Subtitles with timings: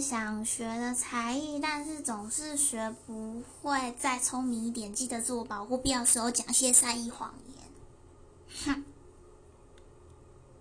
[0.00, 7.49] 想学的才艺但是总是学不会再聪明一点记得自我保护必要时候讲些善意谎言。